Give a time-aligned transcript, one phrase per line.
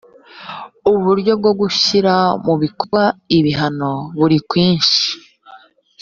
[0.91, 2.13] uburyo bwo gushyira
[2.45, 3.03] mu bikorwa
[3.37, 5.01] ibihano buri kwinshi